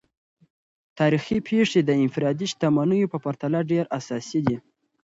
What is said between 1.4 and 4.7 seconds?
پیښې د انفرادي شتمنیو په پرتله ډیر اساسي دي.